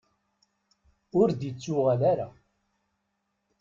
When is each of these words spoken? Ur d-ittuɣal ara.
Ur 1.19 1.27
d-ittuɣal 1.31 2.01
ara. 2.11 2.27